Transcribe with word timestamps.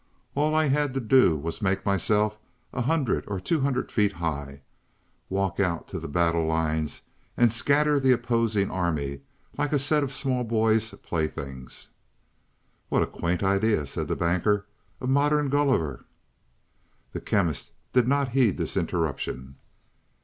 All 0.33 0.55
I 0.55 0.65
had 0.65 0.95
to 0.95 0.99
do 0.99 1.37
was 1.37 1.59
to 1.59 1.63
make 1.63 1.85
myself 1.85 2.39
a 2.73 2.81
hundred 2.81 3.23
or 3.27 3.39
two 3.39 3.59
hundred 3.59 3.91
feet 3.91 4.13
high, 4.13 4.63
walk 5.29 5.59
out 5.59 5.87
to 5.89 5.99
the 5.99 6.07
battle 6.07 6.43
lines, 6.47 7.03
and 7.37 7.53
scatter 7.53 7.99
the 7.99 8.11
opposing 8.11 8.71
army 8.71 9.21
like 9.59 9.71
a 9.73 9.77
set 9.77 10.01
of 10.01 10.11
small 10.11 10.43
boys' 10.43 10.89
playthings." 11.03 11.89
"What 12.89 13.03
a 13.03 13.05
quaint 13.05 13.43
idea!" 13.43 13.85
said 13.85 14.07
the 14.07 14.15
Banker. 14.15 14.65
"A 14.99 15.05
modern 15.05 15.49
'Gulliver.'" 15.49 16.05
The 17.13 17.21
Chemist 17.21 17.73
did 17.93 18.07
not 18.07 18.29
heed 18.29 18.57
this 18.57 18.75
interruption. 18.75 19.57